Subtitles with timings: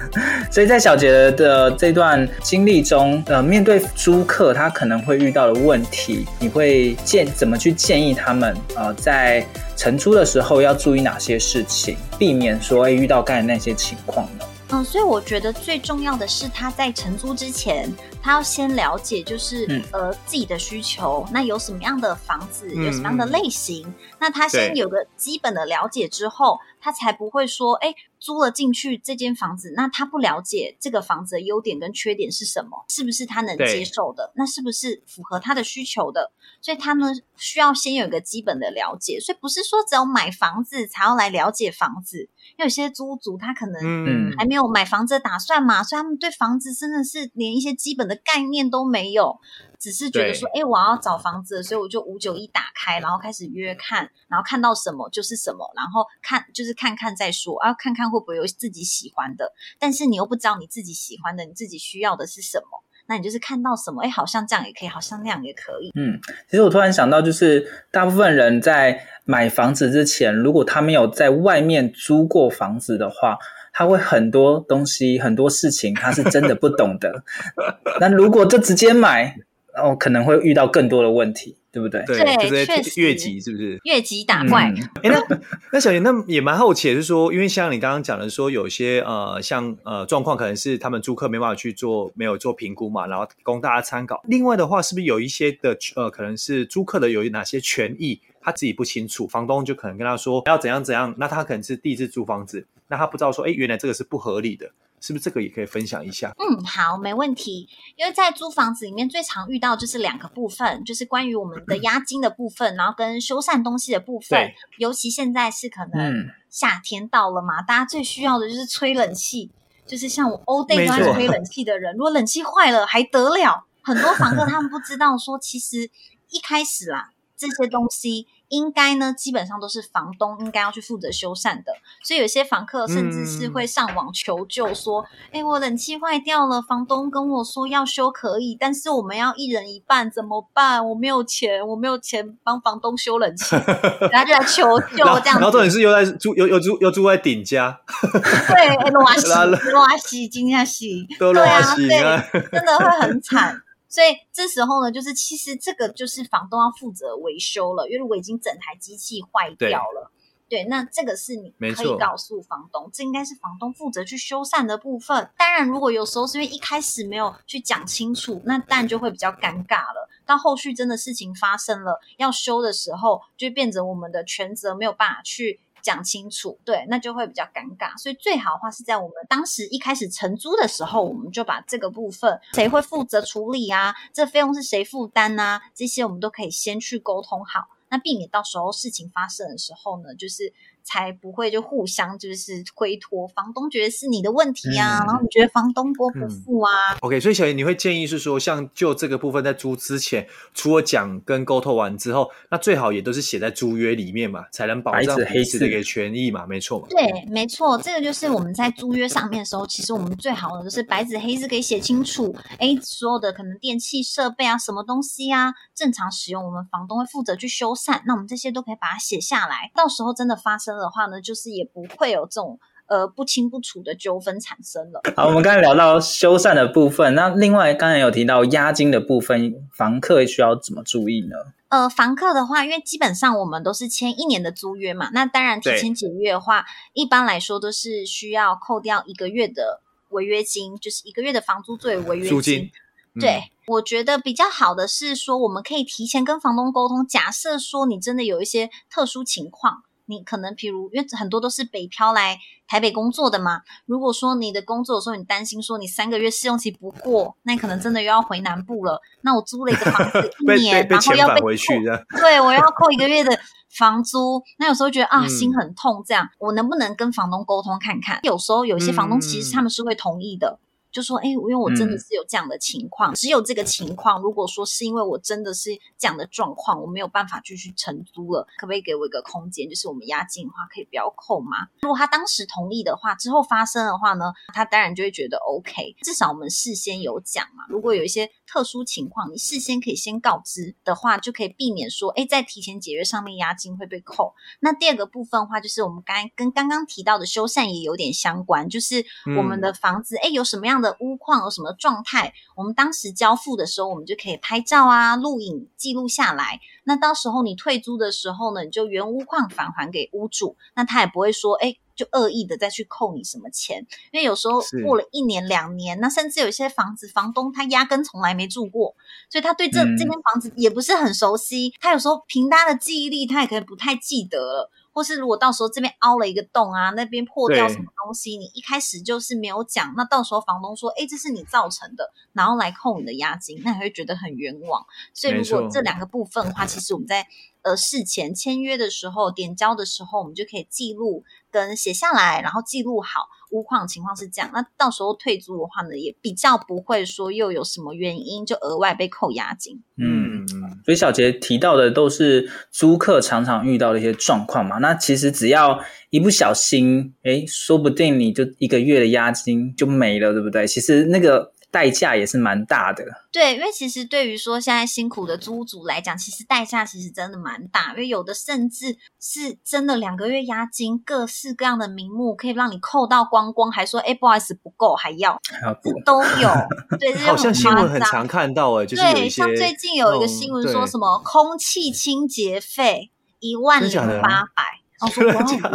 [0.50, 8.56] 所以在小杰的这段经历中，呃，面对租客他可能会遇到的问题，你会建怎么去建议他们？
[8.76, 9.44] 呃，在
[9.76, 14.44] 承租的时候要注意哪些事情，避免说会遇到刚才那些情况呢？
[14.72, 17.92] 嗯，所以我觉得最重要的是他在承租之前，
[18.22, 42.30] 他要先了解，就是、嗯、呃自己的需求，那有什么样的房子，有什么样的类型，嗯、那他先有个基本的了解之后，他才不会说，哎，租了进去这间房子，那他不了解这个房子的优点跟缺点是什么，是不是他能接受的，那是不是符合他的需求的，所以他呢需要先有一个基本的了解，所以不是说只有买房子才要来了解房子。
[42.58, 49.38] 因为有些租族他可能嗯还没有买房子的打算嘛，嗯、所以他们对房子真的是连一些基本的概念都没有，
[49.78, 62.84] 只是觉得说，哎对，我要找房子，所以我就五九一打开，然后开始约看，然后看到什么就是什么，然后看就是看看再说，啊，看看会不会有自己喜欢的，但是你又不知道你自己喜欢的，你自己需要的是什么。
[63.12, 65.90] 那你就是看到什么，哎，好像这样也可以，好像那样也可以。
[66.00, 66.18] 嗯，
[66.48, 73.36] 其实我突然想到，就是大部分人在买房子之前，如果他没有在外面租过房子的话，
[73.70, 77.22] 他会很多东西、很多事情，他是真的不懂的。
[78.00, 79.36] 那如果就直接买，
[79.76, 81.58] 哦，可能会遇到更多的问题。
[81.72, 82.04] 对不对？
[82.04, 83.80] 对，就是越级是不是？
[83.84, 84.64] 越级打怪。
[84.64, 84.74] 哎、
[85.04, 85.40] 嗯，那
[85.72, 94.22] 那小严，那也蛮好奇的是说，因为像你刚刚讲的说，有些呃，像呃状况，可能是他们租客没办法去做，没有做评估嘛，然后供大家参考。
[94.28, 104.70] 另外的话，是不是有一些的呃，可能是租客的有哪些权益，他自己不清楚，房东就可能跟他说要怎样怎样，那他可能是第一次租房子，那他不知道说，哎，原来这个是不合理的。
[105.02, 106.32] 是不是这个也可以分享一下？
[106.38, 107.68] 嗯，好，没问题。
[107.96, 114.28] 因为在租房子里面最常遇到就是两个部分，就是关于我们的押金的部分，然后跟修缮东西的部分。
[114.30, 119.50] 对尤其现在是可能夏天到了嘛，嗯、大家最需要的就是吹冷气，
[119.84, 123.66] 就是像我 all day 都在吹冷气的人，如果冷气坏了还得了？
[123.82, 125.90] 很多房客他们不知道说，其实
[126.30, 128.28] 一开始啦，这些东西。
[128.52, 131.72] 应该呢，基本上都是房东应该要去负责修缮的，
[132.04, 135.02] 所以有些房客甚至是会上网求救，说
[135.32, 140.86] ：“哎、嗯，我冷气坏掉了，房东跟我说要修可以，但是我们要一人一半，怎么办？
[140.86, 143.56] 我没有钱，我没有钱帮房东修冷气。
[144.12, 145.28] ”然后就来求 救这样子。
[145.30, 147.80] 然后重点是又在住，又又住又住在顶家。
[148.02, 149.28] 对，乱洗
[149.70, 153.62] 乱洗，今天洗，都乱洗对啊，对，真的会很惨。
[153.92, 160.10] 所以这时候呢，就是其实这个就是房东要负责维修了，因为如果已经整台机器坏掉了，
[160.48, 162.88] 对，那这个是你可以告诉房东。
[162.90, 165.30] 这应该是房东负责去修缮的部分。
[165.36, 170.08] 当然，如果有时候是因为一开始没有去讲清楚，那当然就会比较尴尬了。
[170.24, 175.60] 到后续真的事情发生了要修的时候，就变成我们的全责没有办法去。
[175.82, 177.98] 讲清楚，对，那就会比较尴尬。
[177.98, 190.54] 所以最好的话是在我们当时一开始承租的时候，我们就把这个部分谁会负责处理啊，这费用是谁负担啊，这些我们都可以先去沟通好，那避免到时候事情发生的时候呢，就是。
[190.84, 196.98] 才不会就互相就是推脱，房东觉得是你的问题啊，嗯、然后你觉得房东拨不付啊、嗯。
[197.00, 206.86] OK，所以小杰你会建议是说，像就这个部分在租之前，除了讲跟沟通完之后，那最好也都是写在租约里面嘛，才能保障黑字的一个权益嘛，没错嘛。
[206.90, 225.00] 对，没错，这个就是我们在租约上面的时候，其实我们最好的就是白纸黑字可以写清楚，哎，所有的可能电器设备啊，什么东西啊，正常使用，我们房东会负责去修缮，那我们这些都可以把它写下来，到时候真的发生的话呢，就是也不会有这种呃不清不楚的纠纷产生了。
[225.16, 231.36] 好，我们刚才聊到修缮的部分，那另外刚才有提到押金的部分，房客需要怎么注意呢？
[231.68, 239.80] 呃，房客的话，因为基本上我们都是签一年的租约嘛，那当然提前解约的话，一般来说都是需要扣掉一个月的
[240.10, 242.30] 违约金，就是一个月的房租作为违约金。
[242.30, 242.70] 租金。
[243.14, 249.82] 嗯、对，我觉得比较好的是说，我们可以提前跟房东沟通，假设说你真的有一些特殊情况。
[250.06, 253.62] 你可能，譬如，因为很多都是北漂来台北工作的嘛。
[253.86, 259.00] 如果说你的工作有时候，你担心说你三个月试用期不过，那你可能真的又要回南部了。
[259.22, 263.38] 那我租了一个房子 一年，然后要被回去的，对，我要扣一个月的
[263.70, 264.42] 房租。
[264.58, 266.02] 那有时候觉得啊，心很痛。
[266.06, 268.20] 这样，我能不能跟房东沟通看看？
[268.22, 270.58] 有时候有些房东其实他们是会同意的。
[270.92, 274.20] 就说，哎，因为我真的是有这样的情况，嗯、只有这个情况。
[274.20, 279.68] 如果说是因为我真的是这样的状况，我没有办法继续承租了，可不可以给我一个空间？
[279.68, 281.68] 就是我们押金的话，可以不要扣吗？
[281.80, 285.96] 如果他当时同意的话，之后发生的话呢，他当然就会觉得 OK。
[286.02, 287.64] 至少我们事先有讲嘛。
[287.68, 294.34] 如果有一些特殊情况，你事先可以先告知的话，就可以避免说，哎，在提前解约上面押金会被扣。
[294.60, 299.04] 那第二个部分的话，就是我们刚跟刚刚提到的修缮也有点相关，就是
[299.38, 306.60] 我们的房子，哎、嗯，有什么样的屋况，有什么状态，我们当时交付的时候，我们就可以拍照啊、录影记录下来。
[306.84, 311.76] 那到时候你退租的时候呢，你就原屋况返还给屋主，那他也不会说，哎。
[311.94, 318.96] 就恶意的再去扣你什么钱，因为有时候过了一年两年，那甚至有一些房子房东他压根从来没住过，
[319.28, 321.74] 所以他对这、嗯、这间房子也不是很熟悉。
[321.78, 324.70] 他有时候凭他的记忆力，他也可能不太记得了。
[324.92, 334.84] 或是如果到时候这边凹了一个洞啊，那边破掉什么东西，你一开始就是没有讲，那到时候房东说，哎，这是你造成的，然后来扣你的押金，那你会觉得很冤枉。
[335.14, 337.26] 所以如果这两个部分的话， 其实我们在
[337.62, 344.50] 呃事前签约的时候、点交的时候，我们就可以记录跟写下来，然后记录好屋况情况是这样。
[344.52, 349.82] 那到时候退租的话呢，也比较不会说又有什么原因就额外被扣押金。
[349.96, 350.46] 嗯，
[350.84, 354.78] 所以小杰提到的都是租客常常遇到的一些状况嘛。
[354.78, 355.78] 那其实只要
[356.10, 360.66] 一不小心，诶，说不定你就一个月的押金就没了，对不对？
[360.66, 361.52] 其实那个。
[361.72, 363.02] 代价也是蛮大的，
[363.32, 375.90] 对，因为其实对于说现在辛苦的租屋族来讲，其实代价其实真的蛮大，因为有的甚至是真的两个月押金，各式各样的名目可以让你扣到光光，还说哎不好意思不够还要，还要补。
[376.04, 376.50] 都有，
[377.00, 383.10] 对，这好像新闻很常看到哎，就是对，像最近有一个新闻说什么空气清洁费
[383.40, 383.90] 一万零
[384.20, 384.81] 八百。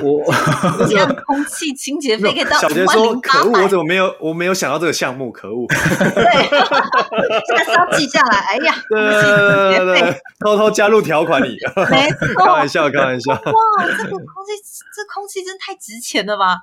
[0.01, 0.33] 我我
[0.87, 5.67] 这样空气清洁费可以到小杰说可恶，我怎么没有我没有想到这个项目，可恶。
[5.67, 8.37] 对，下次要记下来。
[8.37, 11.57] 哎呀，对对对，偷偷加入条款里。
[11.89, 13.33] 没错， 开玩笑，开玩笑。
[13.33, 13.39] 哇，
[13.85, 14.51] 这个空气，
[14.95, 16.57] 这空气真太值钱了吧？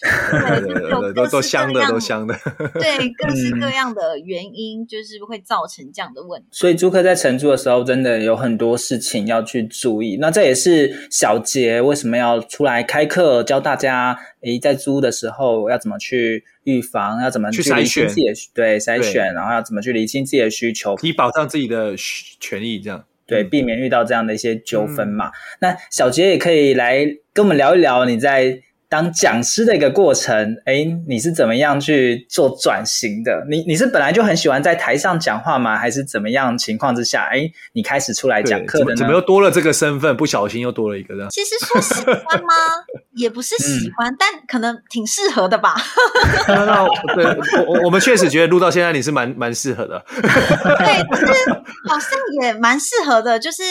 [0.00, 2.32] 对对对，都都香的，都香的。
[2.74, 6.46] 对，各式各样的原因就是会造成这样的问题。
[6.52, 10.16] 所以租客在承租的时候，真的有很多事情要去注意。
[10.20, 21.94] 那这也是小杰为什么要出来开课，教大家，诶，在租的时候要怎么去预防，要怎么去筛选自己的对筛选，然后要怎么去理清自己的需求，以保障自己的
[22.38, 25.26] 权益，这样对，避免遇到这样的一些纠纷嘛。
[25.26, 28.62] 嗯、那小杰也可以来跟我们聊一聊你在。
[28.88, 33.44] 当讲师的一个过程，哎，你是怎么样去做转型的？
[33.50, 35.76] 你你是本来就很喜欢在台上讲话吗？
[35.76, 38.96] 还是怎么样情况之下，哎，你开始出来讲课的呢？
[38.96, 40.16] 怎么，怎么又多了这个身份？
[40.16, 41.26] 不小心又多了一个呢？
[41.30, 42.54] 其实说喜欢吗？
[43.14, 45.74] 也不是喜欢，嗯、但可能挺适合的吧。
[46.48, 47.24] 那对，
[47.66, 50.02] 我我们确实觉得录到现在你是蛮蛮适合的。
[50.12, 51.50] 对，就是
[51.88, 53.62] 好像也蛮适合的，就是。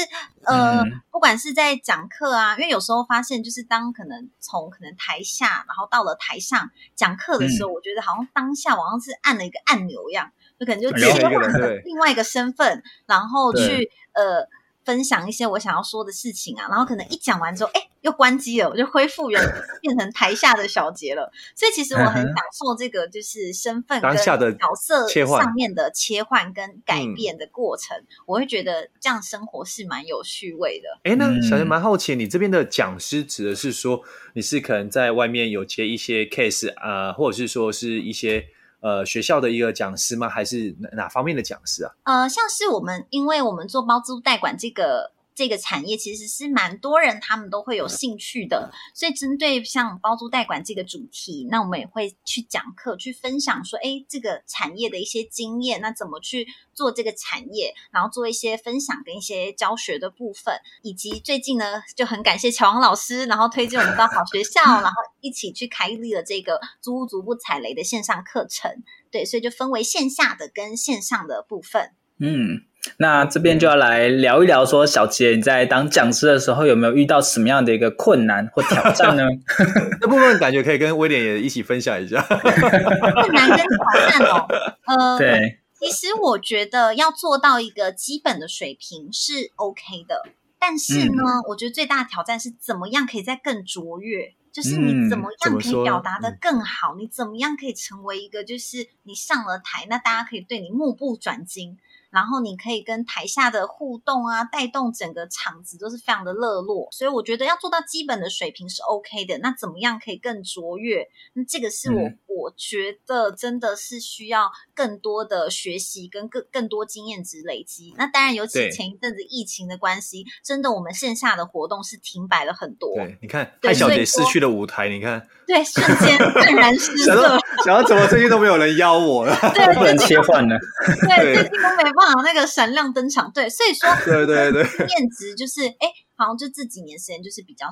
[0.48, 0.82] 呃，
[1.18, 14.48] 不管是在讲课啊，因为有时候发现，就是当可能从可能台下，然后到了台上讲课的时候，嗯、我觉得好像当下好像是按了一个按钮一样，就可能就切换成另外一个身份，然后去呃。
[14.88, 19.42] 分享一些我想要说的事情啊，然后可能一讲完之后，哎，又关机了，我就恢复原
[19.84, 21.30] 变成台下的小杰了。
[21.54, 28.02] 所以其实我很享受这个，就是身份跟角色上面的切换跟改变的过程。
[28.26, 30.88] 我会觉得这样生活是蛮有趣味的。
[31.04, 34.02] 哎，那小杰蛮好奇，你这边的讲师指的是说
[34.36, 38.48] 你是可能在外面有接一些 case 啊，呃，或者是说是一些。
[38.80, 40.30] 呃，学校的一个讲师吗？
[40.30, 41.92] 还是哪哪方面的讲师啊？
[42.04, 48.72] 呃，像是我们，因为我们做包租代管这个这个产业其实是蛮多人他们都会有兴趣的。
[48.96, 68.72] 所以针对像包租代管这个主题，那我们也会去讲课，去分享说，哎，这个产业的一些经验，那怎么去做这个产业，然后做一些分享跟一些教学的部分，以及最近呢，就很感谢乔王老师，然后推荐我们到好学校，然后一起去开立了这个租屋足不踩雷的线上课程。
[69.12, 71.94] 对，所以就分为线下的跟线上的部分。
[72.20, 72.66] 嗯，
[72.98, 79.24] 那这边就要来聊一聊，说小杰你在当讲师的时候有没有遇到什么样的一个困难或挑战呢？
[80.02, 82.22] 那部分感觉可以跟威廉也一起分享一下。
[82.22, 84.48] 困难跟挑战哦，
[84.86, 90.24] 呃， 对，其实我觉得要做到一个基本的水平是 OK 的，
[90.58, 94.34] 但是呢，嗯、我觉得最大的挑战是怎么样可以再更卓越。
[94.50, 96.96] 就是你怎么样可以表达的更好？
[96.96, 101.78] 嗯、你怎么样可以成为一个，就是你上了台，那大家可以对你目不转睛。
[102.10, 109.38] 然后你可以跟台下的互动啊，带动整个场子都是非常的热络，所以我觉得要做到基本的水平是 OK 的。
[109.40, 111.08] 那怎么样可以更卓越？
[111.34, 117.94] 那这个是我、嗯、我觉得真的是需要更多的学习跟更更多经验值累积。
[117.98, 122.96] 那当然，尤其前一阵子疫情的关系，真的我们线下的活动是停摆了很多。
[122.96, 127.38] 对，你看，艾小姐失去了舞台，你看，对，瞬间黯然失色。
[127.66, 130.58] 想要怎么最近都没有人邀我了，对， 不能切换了。
[131.02, 131.97] 对， 最近都没。
[131.98, 137.66] 哇，那个闪亮登场，对，所以说， 对对对，经验值就是，哎，好像就这几年时间就是比较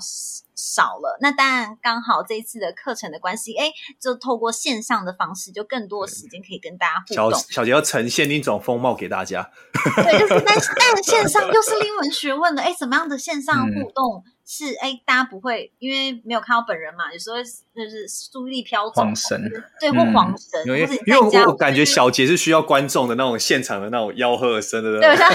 [0.55, 1.17] 少了。
[1.22, 7.39] 那当然，刚好这一次的课程的关系，哎，就透过线上的方式，就更多的时间可以跟大家互动。
[7.39, 9.48] 小小杰要呈现另一种风貌给大家，
[9.96, 14.24] 对，就是但但线上 又是另一门学问的，哎，怎么样的线上互动？
[14.25, 19.42] 嗯是哎，大家不会，因为没有看到本人嘛，有时候就是注意力飘走，恍神，
[19.80, 25.28] 对，或晃神，因为因为我我感觉小杰是需要观众的那种现场的那种吆喝声的，对，像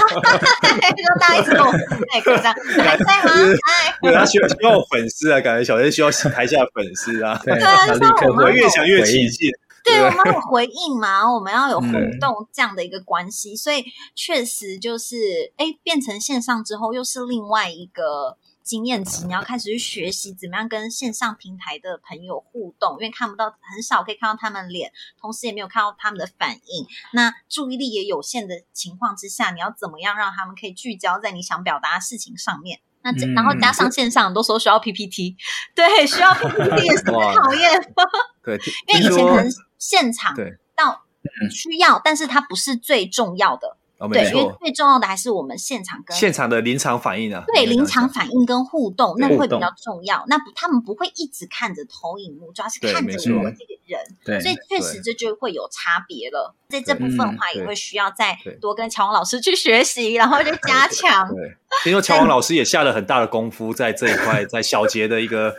[1.19, 1.73] 大家一直跟我
[2.13, 3.33] 哎，这样还在吗？
[3.67, 9.51] 哎，对他需要需要粉丝啊，感觉小杰需要台下粉丝啊，对啊，就是我们越想越起劲，
[9.83, 11.89] 对，我们有回应嘛，我们要有互
[12.21, 18.39] 动这样的一个关系，所以确实就是哎，变成线上之后又是另外一个。
[18.71, 26.87] 经验值，你要开始去学习怎么样跟线上平台的朋友互动，因为看不到，很少可以看到他们脸，同时也没有看到他们的反应。
[27.13, 32.79] 那注意力也有限的情况之下，你要怎么样让他们可以聚焦在你想表达的事情上面？
[33.03, 35.37] 那这、嗯、然后加上线上，很多时候需要 PPT，
[35.75, 37.93] 对，需要 PPT 也是很讨厌。
[38.45, 40.33] 对，因为以前可能现场
[40.77, 41.05] 到
[41.51, 43.79] 需要，但是它不是最重要的。
[44.01, 47.45] 哦、对，因为最重要的还是我们现场跟现场的临场反应啊。
[47.55, 50.25] 对，临场反应跟互动，那会比较重要。
[50.27, 54.01] 那不，他们不会一直看着投影幕，主要是看着我们这个人。
[54.25, 56.55] 对，所以确实这就会有差别了。
[56.71, 61.29] 在这部分的话，也会需要再多跟乔王老师去学习，然后就加强。
[61.29, 65.53] 对，听说乔王老师也下了很大的功夫在这一块，在小杰的一个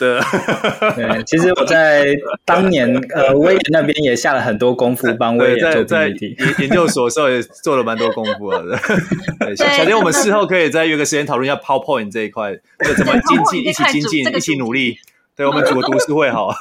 [0.00, 0.20] 的。
[0.96, 2.06] 对，其实我在
[2.46, 7.84] 当年呃威廉那边也下了很多功夫，帮威廉做在研研究所的时候也做了。
[7.84, 8.62] 蛮多功夫了，
[9.40, 12.50] 对，小杰，我们事后可以再约个时间讨论一下 PowerPoint 这一块，
[12.82, 14.96] 就怎么精进，一起精进，一起努力。
[15.36, 16.54] 对，我们组个读书会好。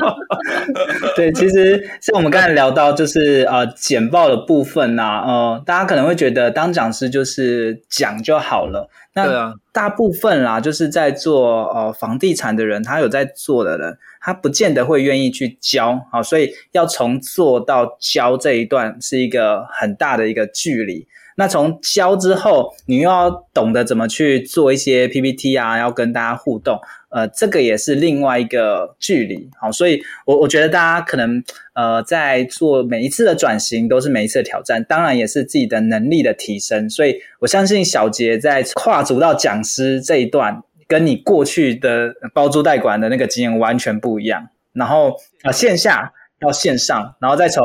[1.14, 8.88] 对，其实像我们刚才聊到，就是呃简报的部分呐、啊，呃，大家可能会觉得当讲师就是讲就好了。
[9.12, 21.06] 那大部分啦，就是在做呃房地产的人，他有在做的人，他不见得会愿意去教，啊，所以要从做到教这一段是一个很大的一个距离。
[21.40, 26.78] 那从教之后，你又要懂得怎么去做一些 PPT 啊，要跟大家互动，
[27.08, 29.48] 呃，这个也是另外一个距离。
[29.58, 31.42] 好，所以我我觉得大家可能
[31.72, 36.90] 呃在做每一次的转型都是每一次的挑战，当然也是自己的能力的提升。
[36.90, 44.46] 所以我相信小杰在跨足到讲师这一段，跟你过去的包租代管的那个经验完全不一样。
[44.74, 47.64] 然后啊，线下到线上，然后再从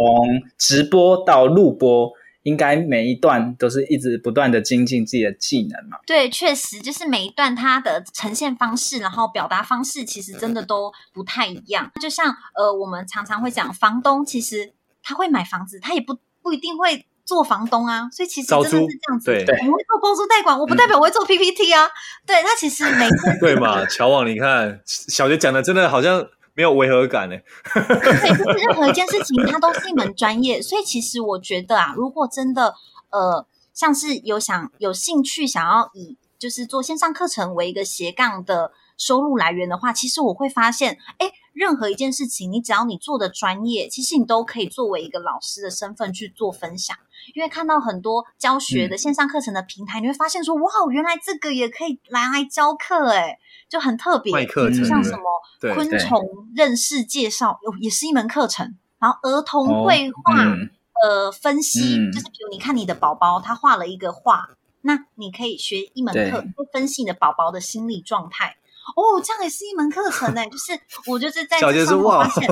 [0.58, 2.14] 直播到录播。
[2.46, 5.98] 应该每一段都是一直不断的精进自己的技能嘛？
[6.06, 11.92] 对，确实就是每一段它的呈现方式，然后表达方式，其实真的都不太一样。
[12.00, 18.08] 就像呃，我们常常会讲，房东其实他会买房子，他也不不一定会做房东啊。
[18.12, 19.26] 所以其实真的是这样子。
[19.26, 21.86] 对，我会做包租代管，我不代表我会做 PPT 啊。
[21.86, 21.92] 嗯、
[22.28, 26.28] 对，他其实每个对嘛，乔王，你看小杰讲的真的好像。
[26.56, 27.36] 没有违和感呢。
[27.74, 30.62] 对，就是任何一件事情，它都是一门专业。
[30.62, 32.74] 所以其实我觉得啊，如果真的
[33.12, 46.96] 呃，像是有想有兴趣想要以就是做线上课程为一个斜杠的收入来源的话，其实我会发现，哎，任何一件事情，你只要你做的专业，其实你都可以作为一个老师的身份去做分享。
[47.34, 54.46] 因为看到很多教学的线上课程的平台，嗯、你会发现说，哇，原来这个也可以拿来教课，哎，就很特别。
[54.46, 58.76] 课程像什么昆虫认识介绍，有也是一门课程。
[59.00, 60.70] 然后儿童绘画、哦嗯、
[61.04, 64.50] 呃分析，嗯、就是比如你看你的宝宝他画了一个画，
[64.82, 68.56] 那你可以学一门课，会分析你的宝宝的心理状态。
[68.96, 70.46] 哦，这样也是一门课程呢。
[70.48, 72.48] 就是我就是在这上面发现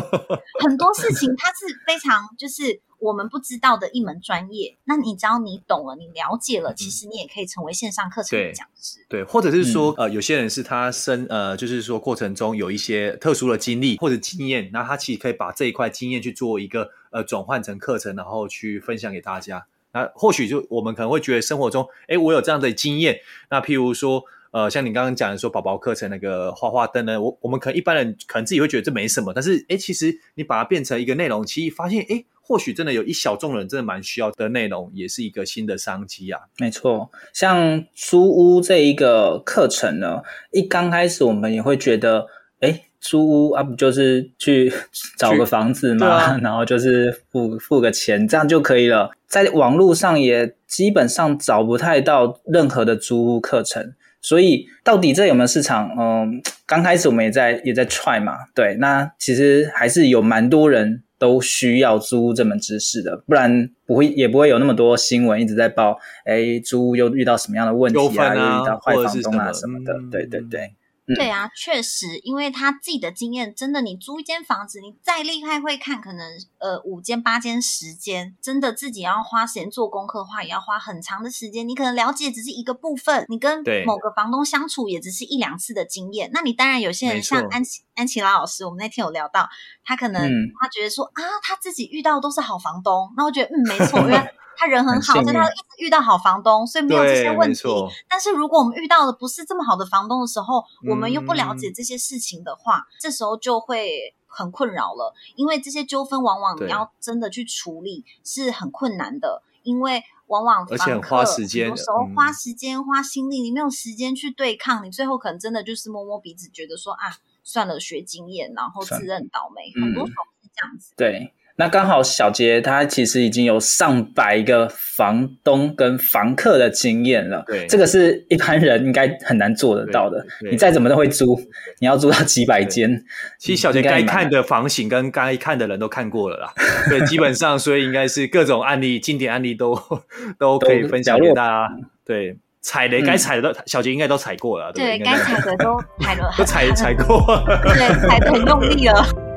[0.59, 4.75] 很多事情，它是非常就是我们不知道的一门专业。
[4.85, 9.05] 那你只要你懂了，你了解了，其实你也可以成为线上课程的讲师。
[9.07, 19.67] 对，或者是说，呃，有些人是他生呃，就是说过程中有一些特殊的经历或者经验，那他其实可以把这一块经验去做一个呃转换成课程，然后去分享给大家。
[19.91, 23.19] 那或许就我们可能会觉得生活中，哎，我有这样的经验。
[23.51, 24.23] 那譬如说。
[24.53, 36.39] 呃，像你刚刚讲的说宝宝课程那个画画灯呢，我我们可能一般人可能自己会觉得这没什么，但是哎，其实你把它变成一个内容，其实发现诶，或许真的有一小众人真的蛮需要的内容，也是一个新的商机啊。
[36.59, 42.27] 没错，像租屋这一个课程呢，一刚开始我们也会觉得，
[42.59, 44.71] 诶，租屋啊不就是去
[45.17, 49.09] 找个房子嘛，啊、 然后就是付付个钱，这样就可以了。
[49.25, 53.95] 在网络上也基本上找不太到任何的租屋课程。
[54.23, 55.95] 所以到底这有没有市场？
[55.99, 70.73] 嗯，刚开始我们也在也在 try 嘛，对，那其实还是有蛮多人都需要租这门知识的，不然不会也不会有那么多新闻一直在报，哎，租又遇到什么样的问题啊，啊又遇到坏房东啊什么的，对对对。
[71.05, 81.67] 嗯、对啊，确实，因为他自己的经验，真的，你租一间房子，你再厉害会看，可能呃五间、八间、十间，真的自己要花时间做功课的话，也要花很长的时间。
[81.67, 86.29] 你可能了解只是一个部分，你跟某个房东相处也只是一两次的经验。
[86.31, 89.49] 那你当然有些人像安琪安琪拉老师，我们那天有聊到，
[89.83, 90.21] 他可能
[90.61, 94.33] 他觉得说、嗯、啊，他自己遇到的都是好房东，那我觉得嗯没错，因为。
[94.55, 97.61] 他人很好，所以他一直遇到好房东，所以没有这些问题。
[98.07, 105.13] 但是如果我们遇到的不是这么好的房东的时候，我们又不了解这些事情的话，嗯、这时候就会很困扰了。
[105.35, 119.71] 因为这些纠纷往往你要真的去处理是很困难的，因为往往而且很花时间，有时候花时间、嗯、花心力，你没有时间去对抗，你最后可能真的就是摸摸鼻子，觉得说啊，算了，学经验，然后自认倒霉。
[119.75, 120.93] 嗯、很多时候是这样子。
[120.95, 121.33] 对。
[121.55, 130.25] 那刚好小杰他其实已经有上百个房东跟房客的经验了，对，这个是一般人应该很难做得到的。
[130.49, 131.39] 你再怎么都会租，
[131.79, 133.03] 你要租到几百间，
[133.39, 136.53] 其实小杰该看的房型跟该看的人都看过了啦。
[136.89, 139.79] 对，基本上所以应该是各种案例、经典案例都
[140.39, 141.69] 都可以分享给大家。
[142.03, 147.23] 对，踩雷该踩的都小杰应该都踩过了，对，该踩的都踩了， 都踩踩过，
[147.63, 149.32] 对，踩得很用力了。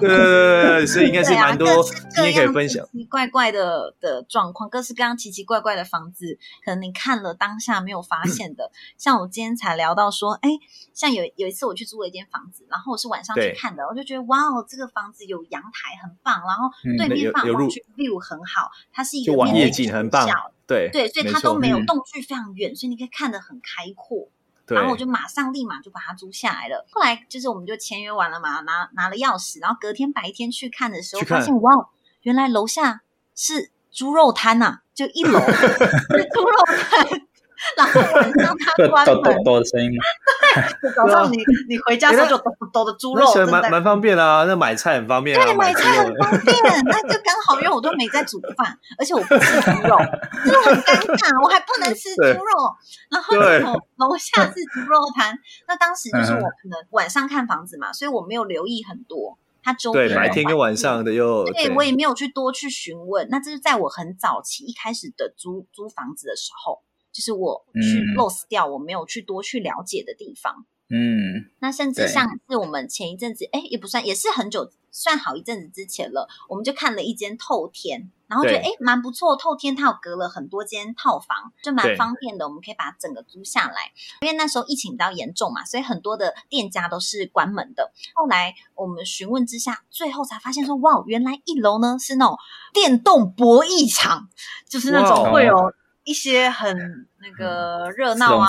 [0.00, 2.84] 对 对对，所以应该是蛮多今天可以分享。
[2.86, 8.70] 奇奇怪怪的的状况，各式各样奇奇怪怪的房子，可能你看了当下没有发现的。
[8.96, 10.50] 像我今天才聊到说，哎，
[10.92, 20.26] 像有有一次我去租了一间房子，然后我是晚上去看的，我就觉得哇哦，这个房子有阳台，很棒，然后对面放望去 view 很好，它是一个夜景很棒，
[20.66, 24.28] 对对，所以它都没有栋距非常远，所以你可以看得很开阔。
[24.74, 26.86] 然后我就马上立马就把它租下来了。
[26.90, 31.72] 后来就是我们就签约完了嘛，拿拿了钥匙，然后隔天白天去看的时候，发现哇，
[32.22, 33.02] 原来楼下
[33.34, 37.26] 是猪肉摊呐、啊，就一楼 是猪肉摊。
[37.76, 39.90] 然后晚上他 关门，抖的声音
[40.82, 41.36] 对，早上你
[41.68, 49.96] 你回家时候就抖抖的猪肉，蛮蛮方便啊，那买菜很方便，对，买菜很方便，那就刚好，因为我都没在煮饭，而且我不吃猪肉，
[50.44, 52.74] 就很尴尬，我还不能吃猪肉，
[53.10, 66.80] 然后楼楼下是猪肉摊，那当时就是我可能晚上看房子嘛，所以我没有留意很多，他周边白天跟晚上的又，对，我也没有去多去询问，那这是在我很早期一开始的租租房子的时候。
[67.12, 70.66] 就是我去 lost 掉，我没有去多去了解的地方。
[70.92, 76.28] 嗯，那甚至像是我们前一阵子，哎，也不算，也是很久，算好一阵子之前了。
[76.48, 79.36] 我们就看了一间透天，然后觉得哎，蛮不错。
[79.36, 82.48] 透天它有隔了很多间套房，就蛮方便的。
[82.48, 83.92] 我们可以把整个租下来。
[84.22, 87.92] 因为那时候疫情比较严重嘛，所以很多的店家都是关门的。
[88.14, 92.36] 后来我们询问之下，最后才发现说，哇，原来一楼呢是那种
[92.74, 94.28] 电动博弈场，
[94.68, 95.72] 就是那种会有。
[96.10, 98.48] 一些很那个热闹啊，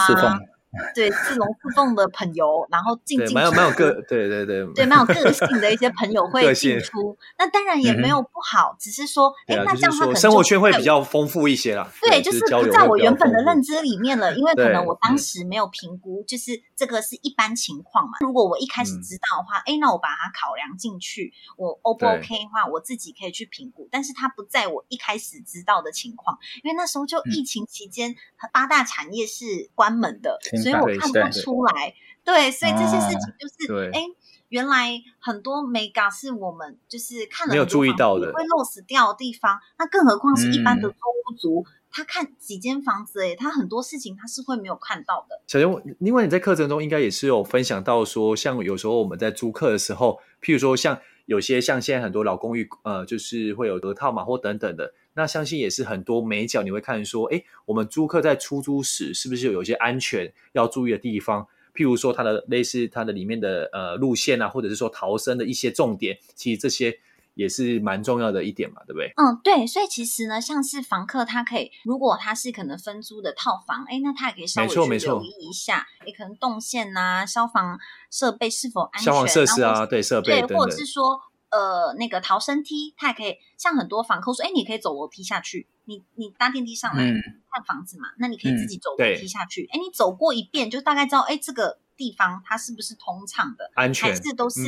[0.95, 11.89] 对自龙自凤的朋友，然后进进蛮有蛮有个对对对对蛮有个性的一些朋友 会进出，那当然也没有不好，只是说，哎，那这样他可能生活圈会比较丰富一些啦。
[12.01, 18.17] 对，就是不在我原本的认知里面了，因为可能我当时没有评估，就是这个是一般情况嘛。
[18.21, 23.87] 如果我一开始知道的话，哎，那我把它考量进去，我 O 不 OK 的话，我自己可以去评估。
[23.91, 28.15] 但是它不在我一开始知道的情况，因为那时候就疫情期间，
[28.53, 31.93] 八大产业是关门的，所以我看不出来。
[32.23, 34.01] 对，所以这些事情就是，哎，
[34.49, 39.59] 原来很多 mega 是我们就是看了没有注意到的，会漏死掉的地方。
[39.79, 45.41] 那更何况是一般的租屋族，他看几间房子，哎，他很多事情他是会没有看到的。
[45.47, 50.99] 小袁，另外你在课程中应该也是有分享到说，像有时候我们在租客的时候，譬如说像
[51.31, 54.93] 有些像现在很多老公寓，呃，就是会有隔套嘛，或等等的。
[55.13, 61.47] 那相信也是很多美角，你会看说，哎，我们租客在出租时是不是有一些安全要注意的地方？
[61.73, 66.99] 譬如说它的类似它的里面的呃路线啊，或者是说逃生的一些重点，其实这些
[67.33, 69.11] 也是蛮重要的一点嘛，对不对？
[69.17, 69.65] 嗯，对。
[69.65, 81.21] 所以其实呢，像是房客他可以，如果他是可能分租的套房，哎，那他也可以稍微去留意一下，也可能动线啊，消防设备是否安全，消防设施啊，对设备对，或者是说。
[81.51, 87.19] 呃，那个逃生梯，他也可以像很多房客说，哎，你可以走楼梯下去，你你搭电梯上来、嗯、
[87.51, 94.61] 看房子嘛，那你可以自己走楼梯下去，哎、嗯，你走过一遍就大概知道，哎，这个地方它是不是通畅的，安全还是都是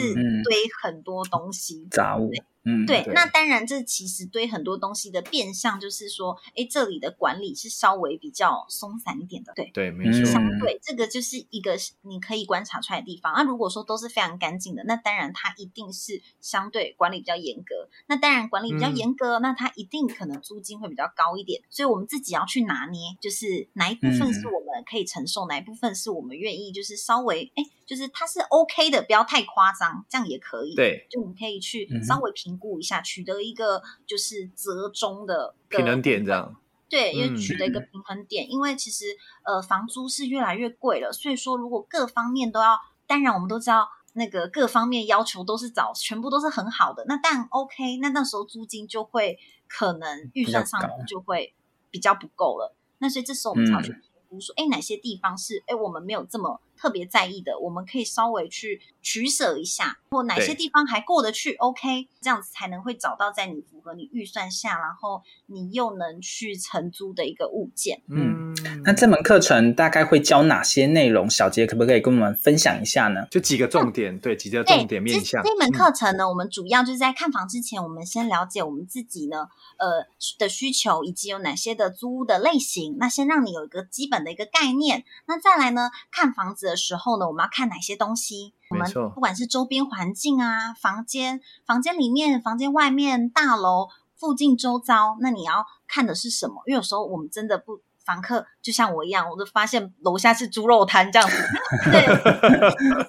[0.43, 2.29] 堆很多东西杂物。
[2.65, 13.33] 嗯，对，那当然，这其实对很多东西的变相就是说，哎，这里的管理是稍微比较松散一点的，对，对，没错，相对这个就是一个你可以观察出来的地方。
[13.35, 17.89] 那如果说都是非常干净的，那当然它一定是相对管理比较严格。
[18.07, 21.61] 那当然管理比较严格，嗯、那它一定可能租金会比较高一点。
[21.69, 27.63] 所以我们自己要去拿捏，就是哪一部分是我们可以承受，嗯、哪一部分是我们愿意，就是稍微哎。
[27.85, 30.73] 就是它是 OK 的，不要太夸张，这样也可以。
[30.73, 36.55] 对，就你可以去稍微评估一下，嗯、取得一个就是折中的平衡点，这样。
[36.87, 39.05] 对，因为取得一个平衡点，嗯、因为其实
[39.43, 51.55] 呃房租是越来越贵了，所以说如果各方面都要，当然我们都知道那个各方面要求都是找全部都是很好的，那但 OK，那那时候租金就会可能预算上就会
[51.89, 52.75] 比较不够了。
[52.99, 56.61] 那所以这时候我们才要去评估说，哎、嗯，哪些地方是哎我们没有这么。
[56.83, 68.01] 特别在意的，我们可以稍微去取舍一下，或哪些地方还过得去，OK，这样子才能会找到在你符合你预算下，然后你又能去承租的一个物件。
[68.09, 71.29] 嗯，那这门课程大概会教哪些内容？
[71.29, 73.25] 小杰可不可以跟我们分享一下呢？
[73.31, 75.41] 就几个重点，嗯、对，几个重点面向。
[75.41, 80.05] 这门课程呢，嗯、我们主要就是在看房之前，我们先了解我们自己呢，呃
[80.37, 82.97] 的需求以及有哪些的租屋的类型。
[82.99, 85.05] 那先让你有一个基本的一个概念。
[85.27, 88.55] 那再来呢，看房子的时候呢，我们要看哪些东西？
[88.71, 96.63] 我们不管是周边环境啊，房间、房间里面、房间外面、大楼附近周遭，那你要看的是什么？
[96.65, 97.81] 因为有时候我们真的不。
[98.05, 101.35] 房客就像我一样，我就发现楼下是猪肉摊这样子，
[101.91, 102.05] 对，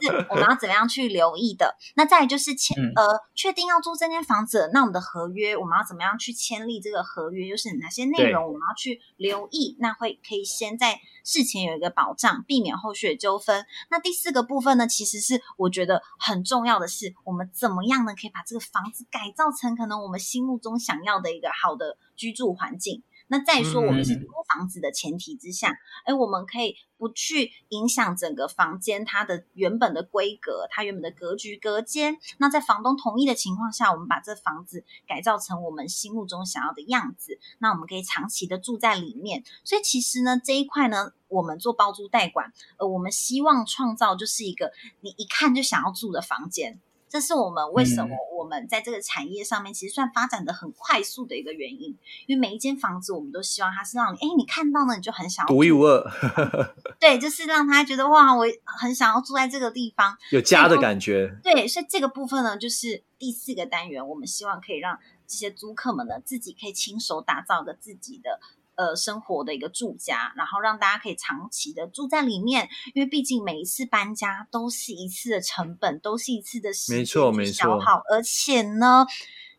[0.00, 1.76] 是我们要怎么样去留意的？
[1.96, 7.46] 那再来就是签呃，确定要租这间房子，那我们的合约我们要怎么样去签立这个合约？
[7.46, 9.72] 又是哪些内容我们要去留意？
[9.72, 13.66] 对那会可以先在事前有一个保障，避免后续的纠纷。
[13.90, 23.02] 那第四个部分呢，其实是我觉得很重要的是，我们怎么样呢，可以把这个房子改造成可能我们心目中想要的一个好的居住环境。
[23.34, 25.70] 那再说，我们是租房子的前提之下，
[26.04, 32.16] 哎、嗯，我们可以不去影响整个房间它的原本的规格，它原本的格局隔间。
[32.38, 39.42] 那在房东同意的情况下，我们把这房子改造成我们心目中想要的样子，那我们可以长期的住在里面。
[39.64, 44.70] 所以其实呢，这一块呢，我们做包租代管，呃，我们希望创造就是一个
[45.00, 46.78] 你一看就想要住的房间。
[47.14, 51.96] 这是我们为什么我们在这个产业上面其实算发展的很快速的一个原因，
[52.26, 56.04] 因为每一间房子我们都希望它是让你，哎，你看到呢你就很想要，独一无二。
[56.98, 61.38] 对，就是让他觉得哇，我很想要住在这个地方，有家的感觉。
[61.44, 64.98] 对，所以这个部分呢，就是第四个单元，我们希望可以让
[65.28, 68.40] 这些租客们呢自己可以亲手打造的自己的。
[68.76, 78.02] 呃，生活的一个住家，然后让大家可以长期的住在里面，因为毕竟每一次搬家都是一次的成本，都是一次的时间消耗，没错，没错。
[78.10, 79.06] 而且呢，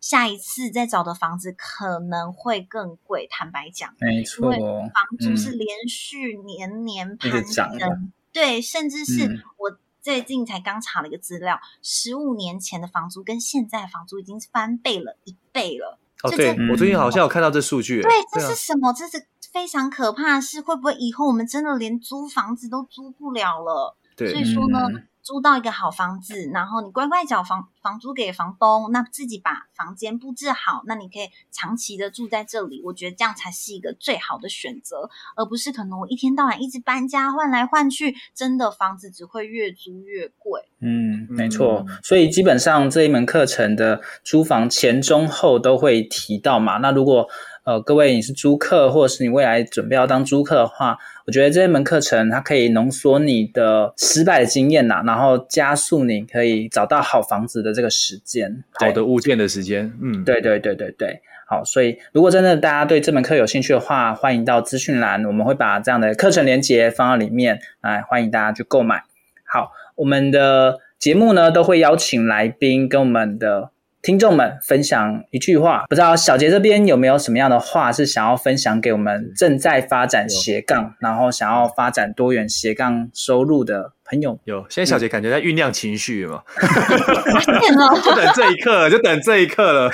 [0.02, 3.26] 下一次再找的房子可能会更贵。
[3.30, 16.00] 坦白讲，没错，因为房租是连续年年攀升，嗯、对，甚至是我最近才刚查了一个资料，十五、嗯、年前的房租跟现在的房租已经翻倍了一倍了。
[16.26, 18.02] 哦，对，我最近好像有看到这数据。
[18.02, 18.92] 对，这是什么？
[18.94, 23.96] 这是非常可怕的是，会不会以后我们真的连租房子都租不了了？
[24.16, 24.80] 对，所以说呢。
[25.26, 32.80] 嗯租到一个好房子，然后你乖乖缴房房租给房东，那自己把房间布置好，那你可以长期的住在这里。
[32.86, 40.62] 我觉得这样才是一个最好的选择，而不是可能我一天到晚一直搬家换来换去，真的房子只会越租越贵。
[40.80, 41.84] 嗯，没错。
[42.04, 46.78] 所以基本上这一门课程的租房前中后都会提到嘛。
[46.78, 47.28] 那如果
[47.66, 59.92] 呃，各位你是租客，或者是你未来准备要当租客的话，我觉得这一门课程它可以浓缩你的失败的经验呐，然后加速你可以找到好房子的这个时间，好的物件的时间。
[60.00, 69.02] 嗯，对对对对对，好，所以如果真的大家对这门课有兴趣的话，欢迎到资讯栏，我们会把这样的课程连接放到里面，来欢迎大家去购买。
[69.44, 73.72] 好，我们的节目呢都会邀请来宾跟我们的。
[74.06, 84.40] 听众们分享一句话，不知道小杰这边有没有什么样的话是想要分享给我们正在发展斜杠，然后想要发展多元斜杠收入的朋友？
[84.44, 86.62] 有，现在小杰感觉在酝酿情绪嘛，嗯、
[88.04, 89.92] 就等这一刻，就等这一刻了。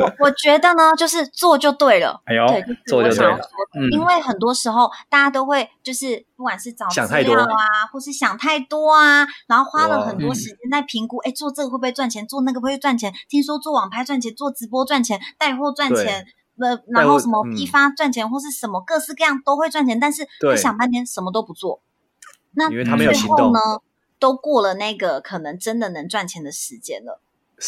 [0.00, 2.20] 我我觉得呢，就是做就对了。
[2.24, 3.38] 哎呦，对，就是、做就对了。
[3.78, 12.26] 嗯，因为很多时候大家都会就是不管是找资料啊，或是想太多啊，然后花了很多时间在评估，哎、嗯，做这个会不会赚钱？
[12.26, 13.12] 做那个会不会赚钱？
[13.28, 16.26] 听说做网拍赚钱，做直播赚钱，带货赚钱，
[16.58, 21.80] 呃，然后什么批发赚钱，或是什么各式各样都会赚钱，但是你想半天什么都不做。
[22.56, 23.60] 那因为他没有行动呢，
[24.18, 27.20] 都过了那个可能真的能赚钱的时间了，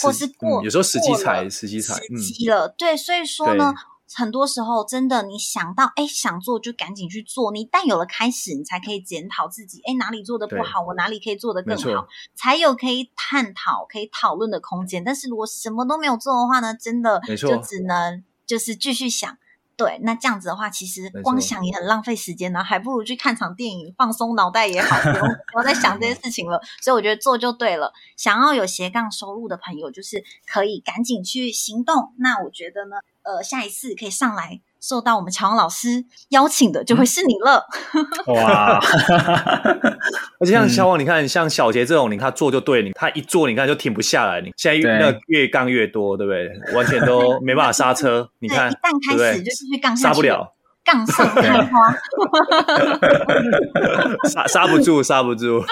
[0.02, 2.74] 或是过、嗯、有时候时机才，时机才，时机了、嗯。
[2.78, 3.74] 对，所以说呢，
[4.12, 15.04] 很多时候真的你想到哎想做就赶紧去做，你一旦有了开始，你才可以检讨自己，哎哪里做的不好，我哪里可以做得更好，才有可以探讨、可以讨论的空间。
[15.04, 19.36] 但是如果什么都没有做的话呢，真的就只能就是继续想。
[19.78, 26.60] 对，那这样子的话，其实光想也很浪费时间呢，还不如去看场电影，放松脑袋也好，不用不用再想这些事情了。
[26.82, 27.92] 所以我觉得做就对了。
[28.16, 32.12] 想要有斜杠收入的朋友，就是可以赶紧去行动。
[32.18, 34.60] 那我觉得呢，呃，下一次可以上来。
[34.80, 37.66] 受到我们乔王老师邀请的就会是你了，
[38.26, 38.80] 嗯、 哇！
[40.40, 46.74] 而且像小王，你看像小杰这种，你看他做就对，你他一做，你看就停不下来，你现在越那越杠越多，对不对？
[46.76, 48.28] 完全都没办法刹车。
[48.40, 50.54] 你看，一旦开始就是去杠下去，刹不了。
[50.90, 51.94] 杠上开花，
[54.28, 55.62] 刹刹不住，刹不住。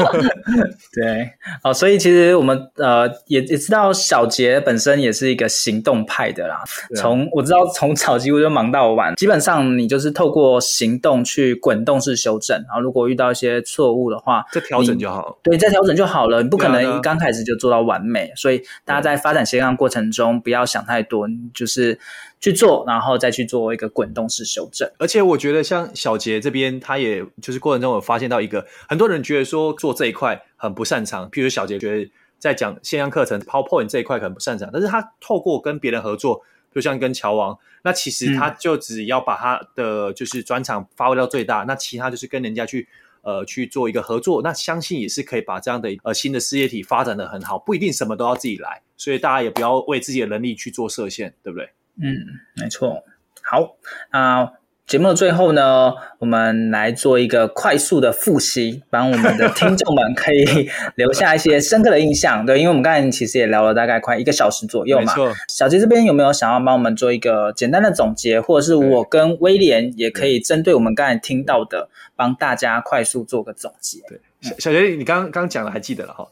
[0.92, 1.30] 对，
[1.62, 6.62] 好，所以其实我们呃也也知道小杰本身也是一个行动派的啦。
[6.96, 12.56] 从、啊、我知道从早几乎就忙到晚，基本上你就是透过行动去滚动式修正。
[12.66, 15.38] 然后如果遇到一些错误的话，再调整就好了。
[15.42, 16.42] 对，再调整就好了。
[16.42, 18.30] 你不可能一刚开始就做到完美。
[18.36, 21.98] 所以大家在发展斜杠过程中，不要想太多，就是。
[22.40, 24.90] 去做，然后再去做一个滚动式修正。
[24.98, 31.30] 而且我觉得，像小杰这边，他也就是过程中有发现到一个，很多人觉得说做这一块很不擅长。
[31.30, 36.42] 譬如小杰觉得在讲线上课程 PowerPoint 这一块可能不擅长，但是他透过跟别人合作，
[36.74, 42.86] 就像跟乔王，那其实他就只要把他的就是专场发挥到最大，嗯、那其他就是跟人家去
[43.22, 47.58] 呃去做一个合作，那相信也是可以把这样的呃新的事业体发展的很好。
[47.58, 51.70] 不一定什么都要自己来，所以大家也不要为自己的能力去做设限，对不对？
[52.00, 52.14] 嗯，
[52.60, 53.04] 没错。
[53.42, 53.76] 好，
[54.12, 54.52] 那
[54.86, 62.46] 节目的最后呢，我们来做一个快速的复习，帮我们的听众们可以留下一些深刻的印象。
[62.46, 65.12] 对，因为我们刚才其实也聊了大概快一个小时左右嘛。
[65.48, 73.98] 小杰这边有没有想要帮我们做一个简单的总结，或者是我跟威廉也可以针对我们刚才听到的，帮大家快速做个总结？
[74.08, 76.26] 对，小小杰，你刚刚讲的还记得了哈？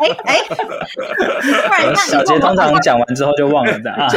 [0.00, 4.08] 哎哎，小杰通常讲完之后就忘了的啊。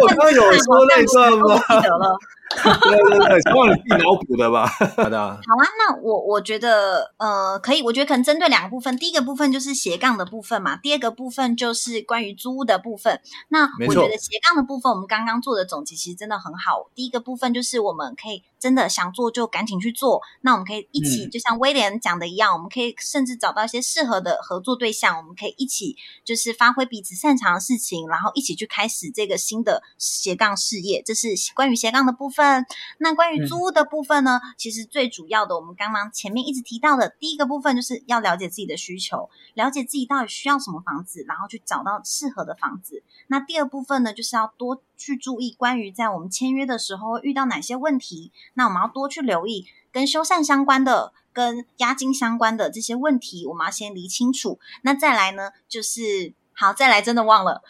[0.00, 1.58] 我刚刚有说那段吗？
[1.68, 2.18] 记得了。
[2.52, 4.66] 对对对，忘了自己脑补的吧？
[4.96, 5.18] 好的。
[5.18, 13.18] 好啊，那我我觉得呃可以，我觉得可能针对两个部分，第一个部分就是斜杠的部分嘛，第二个部分就是关于租屋的部分。
[13.48, 16.90] 那我觉得斜杠的部分，我们刚刚做的总结其实真的很好。
[16.94, 31.02] 第一个部分就是我们可以真的想做就赶紧去做，那我们可以一起，就像威廉讲的一样，我们可以甚至找到一些适合的合作对象，我们可以一起就是发挥彼此擅长的事情，然后一起去开始这个新的斜杠事业。
[31.04, 32.64] 这是关于斜杠的部分。
[32.98, 34.40] 那关于租屋的部分呢？
[34.42, 43.02] 嗯、其实最主要的，我们刚刚前面一直提到的第一个部分，就是要了解自己的需求，了解自己到底需要什么房子，然后去找到适合的房子。
[43.26, 48.30] 那第二部分呢，就是要多去注意关于在我们签约的时候遇到哪些问题。
[48.54, 54.58] 那我们要多去留意跟修缮相关的、跟押金相关的这些问题，我们要先理清楚。
[54.82, 56.34] 那再来呢，就是。
[56.54, 57.62] 好，再来，真的忘了。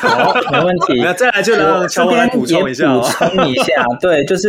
[0.00, 1.00] 好， 没问题。
[1.02, 2.98] 那再来就让乔王来补充一下。
[2.98, 4.48] 补充一下，对，就是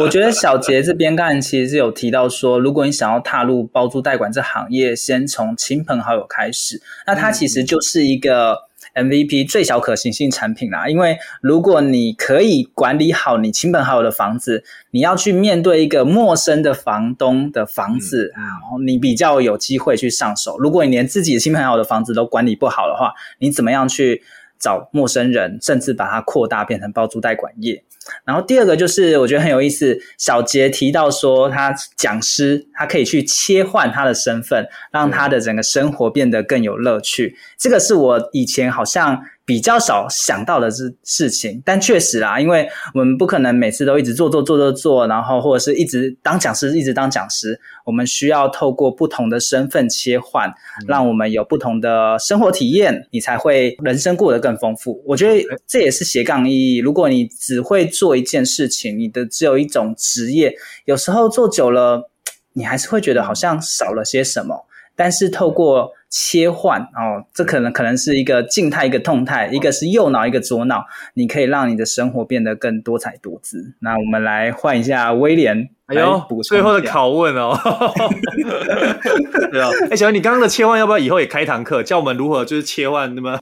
[0.00, 8.64] 我觉得小杰这边刚才其实是有提到说，如果你想要踏入包租代管这行业，先从亲朋好友开始，那它其实就是一个。
[8.94, 20.56] MVP 最小可行性产品啦，因为如果你可以管理好你亲朋好友的房子，你要去面对一个陌生的房东的房子，然后你比较有机会去上手。
[20.58, 24.22] 如果你连自己的亲朋好友的房子都管理不好的话，你怎么样去
[24.64, 27.84] 找陌生人，甚至把它扩大变成包租代管业？
[28.24, 37.36] 然后第二个就是我觉得很有意思，小杰提到说他讲师，他可以去切换他的身份，让他的整个生活变得更有乐趣。
[37.58, 39.22] 这个是我以前好像。
[39.46, 47.60] 比较少想到的事事情，但确实啦，因为我们不可能每次都一直做做做做做，然后或者是一直当讲师，一直当讲师。
[47.84, 50.50] 我们需要透过不同的身份切换，
[50.88, 55.02] 让我们有不同的生活体验，你才会人生过得更丰富。
[55.06, 56.78] 我觉得这也是斜杠意义。
[56.78, 60.54] 如果你只会做一件事情，你的只有一种职业，
[60.86, 62.10] 有时候做久了，
[62.54, 64.66] 你还是会觉得好像少了些什么。
[64.96, 73.74] 但是透过切换哦，这可能可能是一个静态，一个动态，一个是右脑，一个左脑，你可以让你的生活变得更多彩多姿。
[73.80, 77.58] 那我们来换一下威廉，哎呦，最后的拷问哦，
[79.50, 83.12] 对啊，哎，小文，你刚刚的切换要不要以后也开一堂课，教我们如何就是切换？
[83.16, 83.36] 那么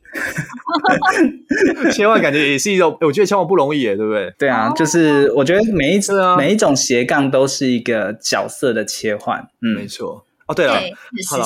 [1.92, 4.32] 切换感觉也是一种，我觉得切换不容易耶，对不对？
[4.38, 10.24] 对啊，就是我觉得每一次每一种斜杠都是一个角色的切换，嗯，没错。
[10.46, 10.74] 哦，对了，
[11.28, 11.44] 好了，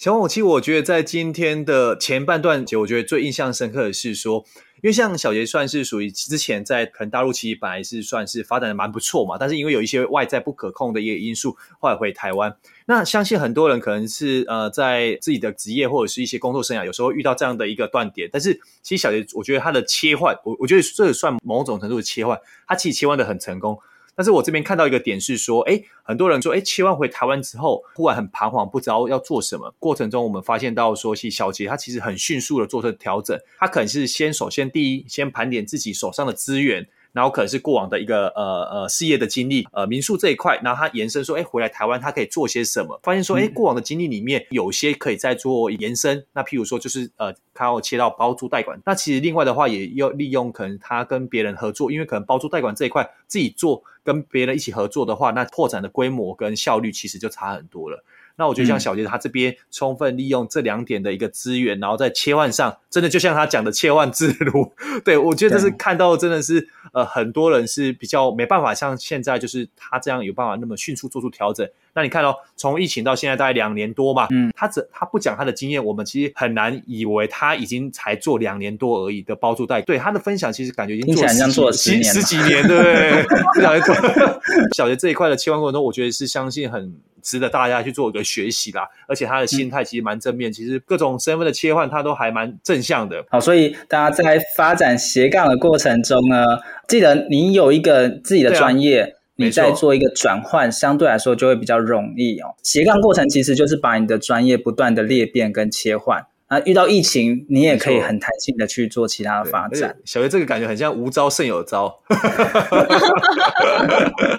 [0.00, 4.42] 小王，其实我觉得在今天的前半段节，我觉得最印象深刻的是说，
[4.76, 12.56] 因为像小杰算是属于之前在可能大陆其实本来是算是发展的蛮不错嘛，但是因为有一些外在不可控的一个因素，后来回台湾。
[12.86, 23.78] 那相信很多人可能是呃在自己的职业或者是一些工作生涯，有时候遇到这样的一个断点，但是其实小杰我觉得他的切换，我我觉得这也算某种程度的切换，他其实切换的很成功。
[24.18, 29.72] 但是我这边看到一个点是说，哎，很多人说，哎，切换回台湾之后，忽然很彷徨，不知道要做什么。
[29.78, 36.88] 过程中，我们发现到说，其实小杰他其实很迅速的做出调整，他可能是先首先第一，先盘点自己手上的资源。
[37.10, 43.00] 然后可能是过往的一个呃呃事业的经历，呃民宿这一块，然后他延伸说，哎，回来台湾他可以做些什么？
[43.02, 46.24] 发现说，哎，过往的经历里面有些可以再做延伸。
[46.34, 48.78] 那譬如说，就是呃，他要切到包租代管。
[48.84, 58.02] 那其实另外的话，也要利用可能他跟别人合作，因为可能包租代管这一块自己做，跟别人一起合作的话，那拓展的规模跟效率其实就差很多了。
[58.38, 64.72] 那我觉得像小杰他这边充分利用这两点的一个资源，然后在切换上，真的就像他讲的切换自如。
[65.04, 71.68] 对，我觉得这是看到真的是呃很多人是比较没办法像现在就是他这样有办法那么迅速做出调整。
[71.94, 79.82] 那你看哦，从疫情到现在大概两年多嘛，嗯，他只他不讲他的经验，我们其实很难以为他已经才做两年多而已的包租代。
[79.82, 83.80] 对他的分享，其实感觉已经做了十做了十十几年，对不对？
[84.76, 86.94] 小杰这一块的切换过程中，我觉得是相信很。
[87.28, 93.22] 值得大家去做一个学习啦，而且他的心态其实蛮正面，嗯、其实各种身份的切换他都还蛮正向的。
[93.28, 96.42] 好，所以大家在发展斜杠的过程中呢，
[96.88, 102.54] 记得你有一个自己的专业，啊、你在做一个转换，相对来说就会比较容易哦。
[102.62, 106.24] 斜杠过程其实就是把你的专业不断的裂变跟切换。
[106.46, 109.94] 啊，遇到疫情，你也可以很弹性的去做其他的发展。
[110.06, 111.94] 小月这个感觉很像无招胜有招，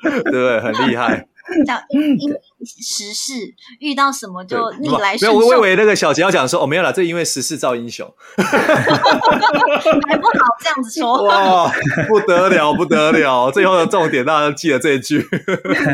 [0.01, 0.59] 对不对？
[0.59, 1.27] 很厉害。
[2.65, 3.33] 时事
[3.79, 5.39] 遇到什么就逆来顺受。
[5.39, 11.23] 没有，我以为那个小杰要讲说哦，没有啦，这因为时事造英雄，还不好这样子说。
[11.23, 11.71] 哇，
[12.07, 13.49] 不得了，不得了！
[13.51, 15.25] 最后的重点，大家记得这一句。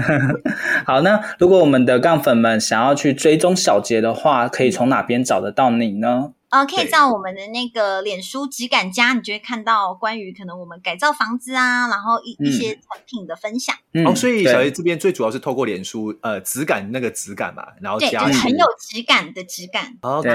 [0.85, 6.31] 好，那如果我们的杠粉们想要去追踪小杰的话，可以从哪边找得到你呢？
[6.55, 13.75] 呃，可以在我们的那个脸书质感家，你就会看到关于可能我们改造房子啊，然后一一些产品的分享。
[13.93, 19.97] 嗯、哦，所以这边最主要是透过脸书，呃，质感那个质感嘛，然后家对，就是很有质感的质感。
[19.99, 20.29] OK，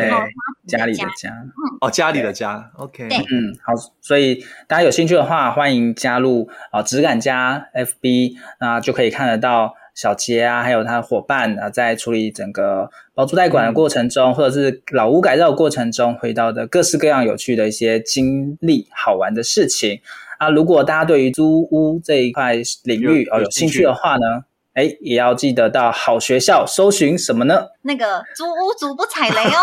[0.66, 2.70] 家里的家，嗯，哦，家里的家。
[2.76, 9.74] OK，对，嗯，好，所以大家有兴趣的话，欢迎加入啊，质感家 FB，那就可以看得到。
[10.00, 20.00] 小杰啊，还有他的伙伴啊，在处理整个包租代管的过程中，嗯、或者是老屋改造的过程中，回到的各式各样有趣的一些经历、好玩的事情
[20.38, 20.48] 啊。
[20.48, 27.60] 如果大家对于租屋这一块领域有，有兴趣的话呢，哎，也要记得到好学校搜寻什么呢？
[27.82, 29.58] 那个租屋主不踩雷哦。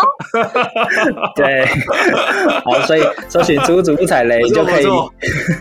[1.34, 1.64] 对，
[2.64, 5.10] 好，所以搜寻租屋主不踩雷就可以，我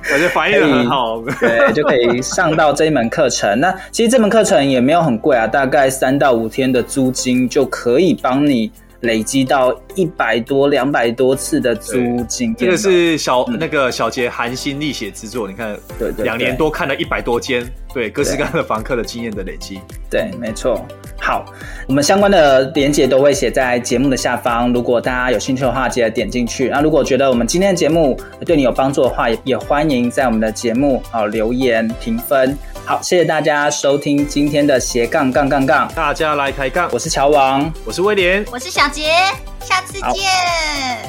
[0.10, 1.22] 觉得反应很好。
[1.40, 3.58] 对，就可以上到这一门课程。
[3.60, 8.70] 那其实这门课程也没有很贵啊，大概三到五天的租金就可以帮你
[9.02, 11.96] 累积到一百多、两百多次的租
[12.28, 12.54] 金。
[12.56, 17.64] 这个是小、嗯、那个小杰含辛沥血之作，你看，对，对对，两年多看了一百多间，
[17.98, 19.82] 对各式各样的房客的经验的累积。
[20.08, 20.86] 对，没错。
[21.20, 21.44] 好，
[21.88, 26.70] 我们相关的连接都会写在节目的下方，如果大家有兴趣的话，记得点进去。
[26.70, 32.56] 那如果觉得我们今天的节目对你有帮助的话，也也欢迎在我们的节目啊留言评分。
[32.86, 36.88] 好，谢谢大家收听今天的斜杠杠杠杠，大家来抬杠。
[36.94, 39.12] 我是乔王，我是威廉，我是小杰，
[39.60, 40.24] 下次见。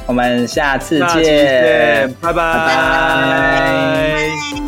[0.06, 2.34] 我们下次见，拜拜。
[2.34, 4.67] 拜拜。